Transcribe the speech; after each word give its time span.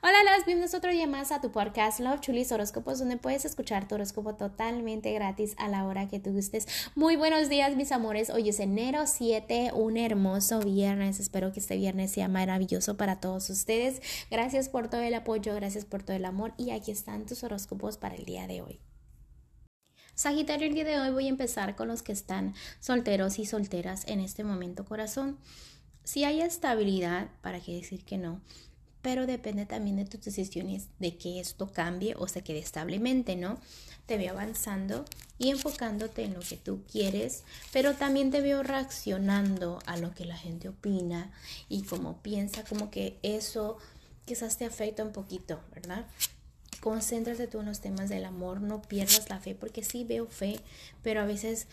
Hola, 0.00 0.22
las 0.22 0.46
bienvenidos 0.46 0.74
otro 0.74 0.92
día 0.92 1.08
más 1.08 1.32
a 1.32 1.40
tu 1.40 1.50
podcast 1.50 1.98
Love 1.98 2.20
Chulis 2.20 2.52
Horóscopos, 2.52 3.00
donde 3.00 3.16
puedes 3.16 3.44
escuchar 3.44 3.88
tu 3.88 3.96
horóscopo 3.96 4.36
totalmente 4.36 5.12
gratis 5.12 5.56
a 5.58 5.66
la 5.66 5.84
hora 5.86 6.06
que 6.06 6.20
tú 6.20 6.30
gustes. 6.30 6.68
Muy 6.94 7.16
buenos 7.16 7.48
días, 7.48 7.74
mis 7.74 7.90
amores. 7.90 8.30
Hoy 8.30 8.48
es 8.48 8.60
enero 8.60 9.08
7, 9.08 9.72
un 9.74 9.96
hermoso 9.96 10.60
viernes. 10.60 11.18
Espero 11.18 11.52
que 11.52 11.58
este 11.58 11.76
viernes 11.76 12.12
sea 12.12 12.28
maravilloso 12.28 12.96
para 12.96 13.18
todos 13.18 13.50
ustedes. 13.50 14.00
Gracias 14.30 14.68
por 14.68 14.88
todo 14.88 15.00
el 15.00 15.14
apoyo, 15.14 15.52
gracias 15.56 15.84
por 15.84 16.04
todo 16.04 16.16
el 16.16 16.26
amor 16.26 16.54
y 16.56 16.70
aquí 16.70 16.92
están 16.92 17.26
tus 17.26 17.42
horóscopos 17.42 17.98
para 17.98 18.14
el 18.14 18.24
día 18.24 18.46
de 18.46 18.62
hoy. 18.62 18.80
Sagitario, 20.14 20.68
el 20.68 20.74
día 20.74 20.84
de 20.84 21.00
hoy 21.00 21.10
voy 21.10 21.26
a 21.26 21.30
empezar 21.30 21.74
con 21.74 21.88
los 21.88 22.04
que 22.04 22.12
están 22.12 22.54
solteros 22.78 23.40
y 23.40 23.46
solteras 23.46 24.06
en 24.06 24.20
este 24.20 24.44
momento, 24.44 24.84
corazón. 24.84 25.38
Si 26.04 26.22
hay 26.22 26.40
estabilidad, 26.40 27.30
¿para 27.42 27.58
qué 27.58 27.74
decir 27.74 28.04
que 28.04 28.16
no? 28.16 28.40
Pero 29.02 29.26
depende 29.26 29.66
también 29.66 29.96
de 29.96 30.04
tus 30.04 30.24
decisiones 30.24 30.88
de 30.98 31.16
que 31.16 31.40
esto 31.40 31.72
cambie 31.72 32.14
o 32.16 32.28
se 32.28 32.42
quede 32.42 32.58
establemente, 32.58 33.36
¿no? 33.36 33.58
Te 34.06 34.16
veo 34.18 34.32
avanzando 34.32 35.04
y 35.38 35.50
enfocándote 35.50 36.24
en 36.24 36.34
lo 36.34 36.40
que 36.40 36.56
tú 36.56 36.82
quieres, 36.90 37.44
pero 37.72 37.94
también 37.94 38.30
te 38.30 38.40
veo 38.40 38.62
reaccionando 38.62 39.78
a 39.86 39.96
lo 39.96 40.14
que 40.14 40.24
la 40.24 40.36
gente 40.36 40.68
opina 40.68 41.30
y 41.68 41.82
como 41.82 42.18
piensa, 42.22 42.64
como 42.64 42.90
que 42.90 43.18
eso 43.22 43.78
quizás 44.24 44.58
te 44.58 44.64
afecta 44.64 45.04
un 45.04 45.12
poquito, 45.12 45.60
¿verdad? 45.74 46.06
Concéntrate 46.80 47.48
tú 47.48 47.60
en 47.60 47.66
los 47.66 47.80
temas 47.80 48.08
del 48.08 48.24
amor, 48.24 48.60
no 48.60 48.82
pierdas 48.82 49.28
la 49.28 49.40
fe, 49.40 49.54
porque 49.54 49.82
sí 49.82 50.04
veo 50.04 50.26
fe, 50.26 50.60
pero 51.02 51.20
a 51.20 51.24
veces 51.24 51.66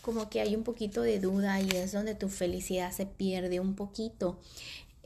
como 0.00 0.30
que 0.30 0.40
hay 0.40 0.56
un 0.56 0.62
poquito 0.62 1.02
de 1.02 1.20
duda 1.20 1.60
y 1.60 1.68
es 1.70 1.92
donde 1.92 2.14
tu 2.14 2.28
felicidad 2.28 2.92
se 2.92 3.06
pierde 3.06 3.60
un 3.60 3.74
poquito 3.74 4.38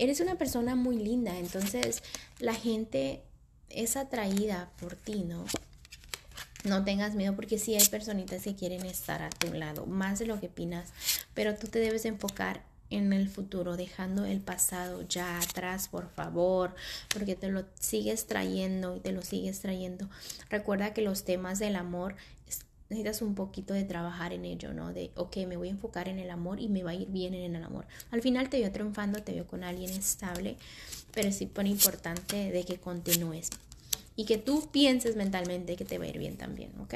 eres 0.01 0.21
una 0.21 0.37
persona 0.37 0.75
muy 0.75 0.97
linda, 0.97 1.39
entonces 1.39 2.03
la 2.39 2.55
gente 2.55 3.21
es 3.69 3.97
atraída 3.97 4.71
por 4.81 4.97
ti, 4.97 5.25
¿no? 5.25 5.45
No 6.65 6.85
tengas 6.85 7.15
miedo 7.15 7.37
porque 7.37 7.59
sí 7.59 7.75
hay 7.75 7.87
personitas 7.87 8.43
que 8.43 8.57
quieren 8.57 8.87
estar 8.87 9.23
a 9.23 9.29
tu 9.29 9.53
lado, 9.53 9.85
más 9.85 10.19
de 10.19 10.27
lo 10.27 10.41
que 10.41 10.47
opinas, 10.47 10.89
pero 11.35 11.55
tú 11.55 11.69
te 11.69 11.81
debes 11.81 12.07
enfocar 12.07 12.63
en 12.89 13.13
el 13.13 13.29
futuro, 13.29 13.77
dejando 13.77 14.25
el 14.25 14.41
pasado 14.41 15.07
ya 15.07 15.39
atrás, 15.39 15.89
por 15.89 16.09
favor, 16.09 16.75
porque 17.13 17.37
te 17.37 17.49
lo 17.49 17.67
sigues 17.79 18.27
trayendo 18.27 18.97
y 18.97 19.01
te 19.01 19.13
lo 19.13 19.21
sigues 19.21 19.61
trayendo. 19.61 20.09
Recuerda 20.49 20.95
que 20.95 21.03
los 21.03 21.25
temas 21.25 21.59
del 21.59 21.77
amor 21.77 22.17
necesitas 22.91 23.23
un 23.23 23.35
poquito 23.37 23.73
de 23.73 23.85
trabajar 23.85 24.33
en 24.33 24.45
ello, 24.45 24.75
¿no? 24.75 24.93
De, 24.93 25.13
ok, 25.15 25.37
me 25.47 25.57
voy 25.57 25.69
a 25.69 25.71
enfocar 25.71 26.09
en 26.09 26.19
el 26.19 26.29
amor 26.29 26.61
y 26.61 26.69
me 26.69 26.83
va 26.83 26.91
a 26.91 26.95
ir 26.95 27.09
bien 27.09 27.35
en 27.35 27.55
el 27.55 27.63
amor. 27.63 27.87
Al 28.11 28.21
final 28.21 28.51
te 28.51 28.59
veo 28.61 28.71
triunfando, 28.73 29.23
te 29.23 29.33
veo 29.33 29.47
con 29.47 29.63
alguien 29.63 29.91
estable, 29.91 30.57
pero 31.15 31.29
es 31.29 31.39
súper 31.39 31.67
importante 31.67 32.51
de 32.51 32.65
que 32.65 32.79
continúes 32.79 33.51
y 34.17 34.25
que 34.25 34.39
tú 34.39 34.69
pienses 34.73 35.15
mentalmente 35.15 35.77
que 35.77 35.85
te 35.85 35.99
va 35.99 36.05
a 36.05 36.09
ir 36.09 36.19
bien 36.19 36.37
también, 36.37 36.73
¿ok? 36.81 36.95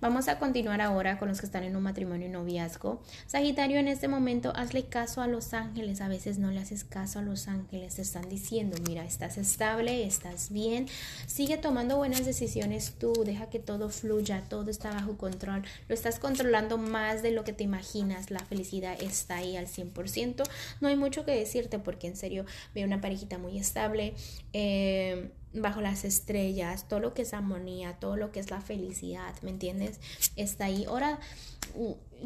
Vamos 0.00 0.28
a 0.28 0.38
continuar 0.38 0.82
ahora 0.82 1.18
con 1.18 1.28
los 1.28 1.40
que 1.40 1.46
están 1.46 1.64
en 1.64 1.74
un 1.74 1.82
matrimonio 1.82 2.26
y 2.26 2.30
noviazgo. 2.30 3.00
Sagitario, 3.26 3.78
en 3.78 3.88
este 3.88 4.08
momento 4.08 4.52
hazle 4.54 4.84
caso 4.84 5.22
a 5.22 5.26
los 5.26 5.54
ángeles. 5.54 6.02
A 6.02 6.08
veces 6.08 6.38
no 6.38 6.50
le 6.50 6.60
haces 6.60 6.84
caso 6.84 7.18
a 7.18 7.22
los 7.22 7.48
ángeles. 7.48 7.94
Te 7.94 8.02
están 8.02 8.28
diciendo, 8.28 8.76
mira, 8.86 9.04
estás 9.06 9.38
estable, 9.38 10.06
estás 10.06 10.50
bien. 10.50 10.86
Sigue 11.26 11.56
tomando 11.56 11.96
buenas 11.96 12.26
decisiones 12.26 12.94
tú. 12.98 13.12
Deja 13.24 13.48
que 13.48 13.58
todo 13.58 13.88
fluya, 13.88 14.44
todo 14.50 14.70
está 14.70 14.90
bajo 14.90 15.16
control. 15.16 15.64
Lo 15.88 15.94
estás 15.94 16.18
controlando 16.18 16.76
más 16.76 17.22
de 17.22 17.30
lo 17.30 17.44
que 17.44 17.54
te 17.54 17.64
imaginas. 17.64 18.30
La 18.30 18.40
felicidad 18.40 19.00
está 19.00 19.36
ahí 19.36 19.56
al 19.56 19.66
100%. 19.66 20.42
No 20.82 20.88
hay 20.88 20.96
mucho 20.96 21.24
que 21.24 21.32
decirte 21.32 21.78
porque 21.78 22.06
en 22.06 22.16
serio 22.16 22.44
veo 22.74 22.86
una 22.86 23.00
parejita 23.00 23.38
muy 23.38 23.58
estable. 23.58 24.14
Eh, 24.52 25.30
bajo 25.60 25.80
las 25.80 26.04
estrellas, 26.04 26.88
todo 26.88 27.00
lo 27.00 27.14
que 27.14 27.22
es 27.22 27.34
armonía, 27.34 27.98
todo 27.98 28.16
lo 28.16 28.32
que 28.32 28.40
es 28.40 28.50
la 28.50 28.60
felicidad, 28.60 29.34
¿me 29.42 29.50
entiendes? 29.50 30.00
Está 30.36 30.66
ahí. 30.66 30.84
Ahora, 30.84 31.18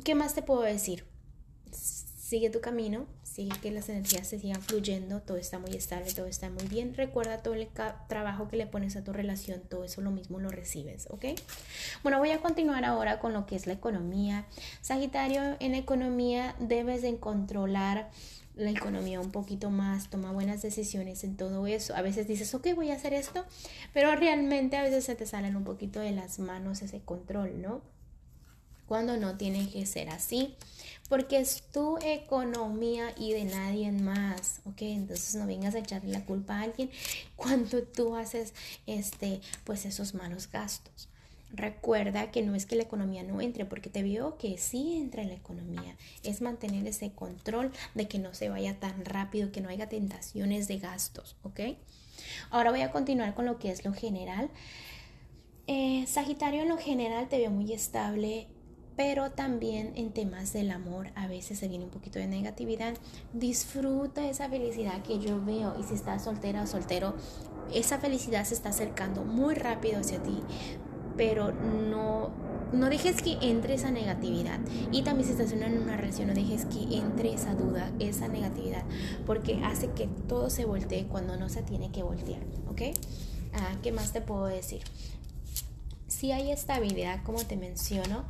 ¿qué 0.05 0.15
más 0.15 0.35
te 0.35 0.43
puedo 0.43 0.63
decir? 0.63 1.05
Sigue 1.73 2.51
tu 2.51 2.61
camino, 2.61 3.07
sigue 3.31 3.57
que 3.61 3.71
las 3.71 3.89
energías 3.89 4.27
se 4.27 4.39
sigan 4.39 4.61
fluyendo, 4.61 5.21
todo 5.21 5.37
está 5.37 5.59
muy 5.59 5.71
estable, 5.77 6.13
todo 6.13 6.27
está 6.27 6.51
muy 6.51 6.67
bien. 6.67 6.95
Recuerda 6.95 7.39
todo 7.39 7.55
el 7.55 7.69
trabajo 8.09 8.49
que 8.49 8.57
le 8.57 8.67
pones 8.67 8.97
a 8.97 9.05
tu 9.05 9.13
relación, 9.13 9.61
todo 9.61 9.85
eso 9.85 10.01
lo 10.01 10.11
mismo 10.11 10.41
lo 10.41 10.51
recibes, 10.51 11.07
¿ok? 11.11 11.27
Bueno, 12.03 12.19
voy 12.19 12.33
a 12.33 12.41
continuar 12.41 12.85
ahora 12.85 13.21
con 13.21 13.33
lo 13.33 13.47
que 13.47 13.55
es 13.55 13.67
la 13.67 13.75
economía. 13.75 14.47
Sagitario, 14.81 15.57
en 15.61 15.75
economía 15.77 16.57
debes 16.59 17.03
de 17.03 17.19
controlar 17.19 18.11
la 18.57 18.71
economía 18.71 19.21
un 19.21 19.31
poquito 19.31 19.71
más, 19.71 20.11
toma 20.11 20.33
buenas 20.33 20.61
decisiones 20.61 21.23
en 21.23 21.37
todo 21.37 21.67
eso. 21.69 21.95
A 21.95 22.03
veces 22.03 22.27
dices, 22.27 22.53
ok, 22.55 22.69
voy 22.75 22.91
a 22.91 22.95
hacer 22.95 23.15
esto, 23.15 23.47
pero 23.95 24.15
realmente 24.17 24.77
a 24.77 24.83
veces 24.83 25.05
se 25.05 25.15
te 25.15 25.25
salen 25.25 25.55
un 25.55 25.65
poquito 25.65 26.01
de 26.01 26.11
las 26.11 26.41
manos 26.41 26.83
ese 26.83 27.01
control, 27.01 27.63
¿no? 27.63 27.81
Cuando 28.91 29.17
no 29.17 29.37
tiene 29.37 29.71
que 29.71 29.87
ser 29.87 30.09
así, 30.09 30.57
porque 31.09 31.39
es 31.39 31.63
tu 31.73 31.97
economía 31.99 33.15
y 33.17 33.33
de 33.33 33.45
nadie 33.45 33.93
más, 33.93 34.63
¿ok? 34.65 34.83
Entonces 34.83 35.37
no 35.37 35.47
vengas 35.47 35.77
a 35.77 35.79
echarle 35.79 36.11
la 36.11 36.25
culpa 36.25 36.59
a 36.59 36.63
alguien 36.63 36.91
cuando 37.37 37.85
tú 37.85 38.17
haces, 38.17 38.53
este, 38.89 39.43
pues 39.63 39.85
esos 39.85 40.15
malos 40.15 40.51
gastos. 40.51 41.09
Recuerda 41.53 42.33
que 42.33 42.43
no 42.43 42.57
es 42.57 42.67
que 42.67 42.75
la 42.75 42.83
economía 42.83 43.23
no 43.23 43.41
entre, 43.41 43.65
porque 43.65 43.91
te 43.91 44.03
veo 44.03 44.37
que 44.39 44.59
sí 44.59 44.97
entra 44.97 45.23
en 45.23 45.29
la 45.29 45.35
economía. 45.35 45.97
Es 46.25 46.41
mantener 46.41 46.85
ese 46.89 47.13
control 47.13 47.71
de 47.95 48.09
que 48.09 48.19
no 48.19 48.35
se 48.35 48.49
vaya 48.49 48.81
tan 48.81 49.05
rápido, 49.05 49.53
que 49.53 49.61
no 49.61 49.69
haya 49.69 49.89
tentaciones 49.89 50.67
de 50.67 50.81
gastos, 50.81 51.37
¿ok? 51.45 51.61
Ahora 52.51 52.73
voy 52.73 52.81
a 52.81 52.91
continuar 52.91 53.37
con 53.37 53.47
lo 53.47 53.61
que 53.61 53.71
es 53.71 53.85
lo 53.85 53.93
general. 53.93 54.51
Eh, 55.69 56.05
Sagitario 56.09 56.63
en 56.63 56.69
lo 56.69 56.77
general 56.77 57.29
te 57.29 57.39
veo 57.39 57.53
muy 57.53 57.73
estable, 57.73 58.49
pero 59.01 59.31
también 59.31 59.93
en 59.97 60.13
temas 60.13 60.53
del 60.53 60.71
amor 60.71 61.09
a 61.15 61.27
veces 61.27 61.59
se 61.59 61.69
viene 61.69 61.85
un 61.85 61.91
poquito 61.91 62.19
de 62.19 62.27
negatividad. 62.27 62.93
Disfruta 63.33 64.29
esa 64.29 64.51
felicidad 64.51 65.03
que 65.03 65.19
yo 65.19 65.43
veo 65.43 65.75
y 65.81 65.85
si 65.85 65.95
estás 65.95 66.25
soltera 66.25 66.65
o 66.65 66.67
soltero, 66.67 67.15
esa 67.73 67.99
felicidad 67.99 68.45
se 68.45 68.53
está 68.53 68.69
acercando 68.69 69.25
muy 69.25 69.55
rápido 69.55 70.01
hacia 70.01 70.23
ti 70.23 70.43
pero 71.17 71.51
no, 71.53 72.31
no 72.75 72.91
dejes 72.91 73.23
que 73.23 73.39
entre 73.41 73.75
esa 73.75 73.91
negatividad. 73.91 74.61
Y 74.93 75.03
también 75.03 75.27
si 75.27 75.33
estás 75.33 75.53
en 75.53 75.79
una 75.79 75.97
relación, 75.97 76.29
no 76.29 76.35
dejes 76.35 76.67
que 76.67 76.99
entre 76.99 77.33
esa 77.33 77.55
duda, 77.55 77.91
esa 78.01 78.29
negatividad, 78.29 78.85
porque 79.27 79.63
hace 79.65 79.89
que 79.93 80.09
todo 80.29 80.51
se 80.51 80.67
voltee 80.67 81.07
cuando 81.07 81.39
no 81.39 81.49
se 81.49 81.63
tiene 81.63 81.91
que 81.91 82.03
voltear, 82.03 82.43
¿ok? 82.69 82.83
Ah, 83.55 83.77
¿Qué 83.83 83.93
más 83.93 84.13
te 84.13 84.21
puedo 84.21 84.45
decir? 84.45 84.83
Si 86.07 86.33
hay 86.33 86.53
estabilidad, 86.53 87.23
como 87.23 87.45
te 87.45 87.57
menciono, 87.57 88.25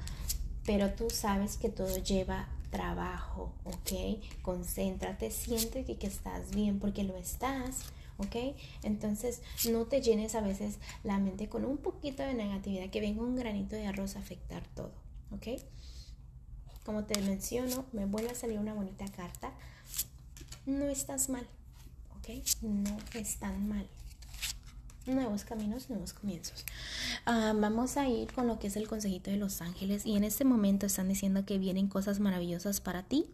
pero 0.66 0.92
tú 0.92 1.10
sabes 1.10 1.56
que 1.56 1.68
todo 1.68 1.96
lleva 1.98 2.48
trabajo, 2.70 3.52
¿ok? 3.64 4.22
Concéntrate, 4.42 5.30
siente 5.30 5.84
que, 5.84 6.06
estás 6.06 6.50
bien 6.50 6.78
porque 6.78 7.04
lo 7.04 7.16
estás 7.16 7.92
¿ok? 8.18 8.54
Entonces 8.82 9.40
no 9.70 9.86
te 9.86 10.02
llenes 10.02 10.34
a 10.34 10.40
veces 10.42 10.78
la 11.04 11.18
mente 11.18 11.48
con 11.48 11.64
un 11.64 11.78
poquito 11.78 12.22
de 12.22 12.34
negatividad, 12.34 12.90
que 12.90 13.00
venga 13.00 13.22
un 13.22 13.36
granito 13.36 13.76
de 13.76 13.86
arroz 13.86 14.16
a 14.16 14.20
afectar 14.20 14.62
todo, 14.74 14.92
¿ok? 15.30 15.58
Como 16.84 17.04
te 17.04 17.20
menciono, 17.22 17.86
me 17.92 18.04
vuelve 18.04 18.30
a 18.30 18.34
salir 18.34 18.58
una 18.58 18.74
bonita 18.74 19.06
carta. 19.08 19.52
No 20.66 20.86
estás 20.86 21.28
mal, 21.28 21.46
¿ok? 22.18 22.28
No 22.62 22.96
están 23.14 23.68
mal 23.68 23.88
nuevos 25.06 25.44
caminos, 25.44 25.88
nuevos 25.90 26.12
comienzos. 26.12 26.64
Ah, 27.26 27.52
vamos 27.56 27.96
a 27.96 28.08
ir 28.08 28.32
con 28.32 28.46
lo 28.46 28.58
que 28.58 28.68
es 28.68 28.76
el 28.76 28.88
consejito 28.88 29.30
de 29.30 29.36
los 29.36 29.60
ángeles 29.60 30.06
y 30.06 30.16
en 30.16 30.24
este 30.24 30.44
momento 30.44 30.86
están 30.86 31.08
diciendo 31.08 31.44
que 31.44 31.58
vienen 31.58 31.88
cosas 31.88 32.20
maravillosas 32.20 32.80
para 32.80 33.02
ti, 33.02 33.26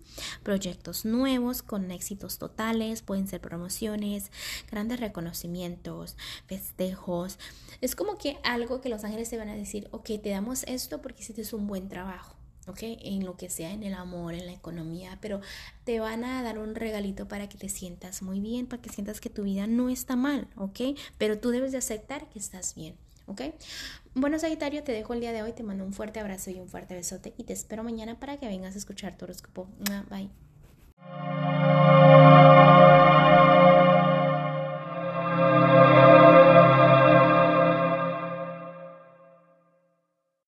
proyectos 0.43 1.05
nuevos 1.05 1.62
con 1.62 1.91
éxitos 1.91 2.38
totales, 2.38 3.03
pueden 3.03 3.28
ser 3.28 3.41
promociones, 3.41 4.31
grandes 4.71 5.00
reconocimientos, 5.00 6.16
festejos. 6.47 7.38
Es 7.81 7.96
como 7.96 8.19
que 8.19 8.38
algo 8.44 8.81
que 8.81 8.88
los 8.88 9.05
ángeles 9.05 9.29
te 9.31 9.37
van 9.37 9.49
a 9.49 9.56
decir, 9.56 9.88
ok, 9.90 10.11
te 10.23 10.31
damos 10.31 10.62
esto 10.64 11.02
porque 11.02 11.23
hiciste 11.23 11.55
un 11.55 11.67
buen 11.67 11.88
trabajo. 11.88 12.37
¿Ok? 12.66 12.78
En 12.82 13.24
lo 13.24 13.36
que 13.36 13.50
sea, 13.50 13.72
en 13.72 13.82
el 13.82 13.94
amor, 13.94 14.34
en 14.34 14.46
la 14.46 14.52
economía, 14.52 15.18
pero 15.20 15.40
te 15.84 16.00
van 16.00 16.24
a 16.24 16.42
dar 16.42 16.58
un 16.58 16.74
regalito 16.74 17.28
para 17.28 17.48
que 17.48 17.58
te 17.58 17.68
sientas 17.68 18.22
muy 18.22 18.40
bien, 18.40 18.66
para 18.66 18.82
que 18.82 18.90
sientas 18.90 19.20
que 19.20 19.30
tu 19.30 19.44
vida 19.44 19.66
no 19.66 19.88
está 19.88 20.16
mal, 20.16 20.48
¿ok? 20.56 20.80
Pero 21.18 21.38
tú 21.38 21.50
debes 21.50 21.72
de 21.72 21.78
aceptar 21.78 22.28
que 22.28 22.38
estás 22.38 22.74
bien, 22.74 22.96
¿ok? 23.26 23.42
Bueno, 24.14 24.38
Sagitario, 24.38 24.82
te 24.82 24.92
dejo 24.92 25.14
el 25.14 25.20
día 25.20 25.32
de 25.32 25.42
hoy, 25.42 25.52
te 25.52 25.62
mando 25.62 25.84
un 25.84 25.92
fuerte 25.92 26.20
abrazo 26.20 26.50
y 26.50 26.58
un 26.58 26.68
fuerte 26.68 26.94
besote 26.94 27.34
y 27.36 27.44
te 27.44 27.52
espero 27.52 27.84
mañana 27.84 28.18
para 28.18 28.36
que 28.36 28.46
vengas 28.46 28.74
a 28.74 28.78
escuchar 28.78 29.16
tu 29.16 29.24
horóscopo. 29.24 29.68
Bye. 30.10 31.56